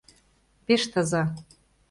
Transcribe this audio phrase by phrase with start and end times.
[0.65, 1.23] Пеш таза.